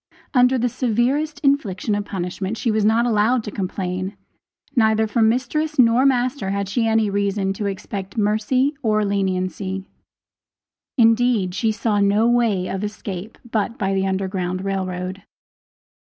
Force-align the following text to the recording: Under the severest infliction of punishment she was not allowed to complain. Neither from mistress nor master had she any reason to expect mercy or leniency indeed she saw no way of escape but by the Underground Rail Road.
Under 0.33 0.57
the 0.57 0.67
severest 0.67 1.39
infliction 1.43 1.93
of 1.93 2.05
punishment 2.05 2.57
she 2.57 2.71
was 2.71 2.83
not 2.83 3.05
allowed 3.05 3.43
to 3.43 3.51
complain. 3.51 4.17
Neither 4.75 5.05
from 5.05 5.29
mistress 5.29 5.77
nor 5.77 6.07
master 6.07 6.49
had 6.49 6.67
she 6.67 6.87
any 6.87 7.07
reason 7.11 7.53
to 7.53 7.67
expect 7.67 8.17
mercy 8.17 8.73
or 8.81 9.05
leniency 9.05 9.85
indeed 10.97 11.53
she 11.53 11.71
saw 11.71 11.99
no 11.99 12.27
way 12.27 12.67
of 12.67 12.83
escape 12.83 13.37
but 13.51 13.77
by 13.77 13.93
the 13.93 14.07
Underground 14.07 14.65
Rail 14.65 14.87
Road. 14.87 15.21